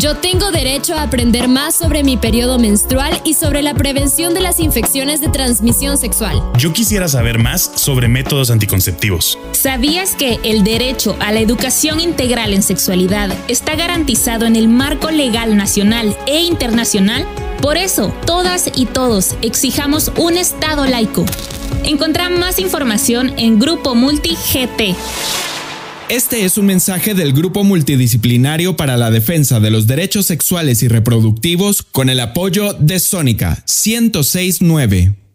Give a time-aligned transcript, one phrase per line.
[0.00, 4.40] Yo tengo derecho a aprender más sobre mi periodo menstrual y sobre la prevención de
[4.40, 6.40] las infecciones de transmisión sexual.
[6.56, 9.36] Yo quisiera saber más sobre métodos anticonceptivos.
[9.50, 15.10] ¿Sabías que el derecho a la educación integral en sexualidad está garantizado en el marco
[15.10, 17.26] legal nacional e internacional?
[17.60, 21.26] Por eso, todas y todos exijamos un Estado laico.
[21.82, 24.94] Encontrá más información en Grupo Multi GT.
[26.08, 30.88] Este es un mensaje del Grupo Multidisciplinario para la Defensa de los Derechos Sexuales y
[30.88, 35.27] Reproductivos con el apoyo de Sónica 1069.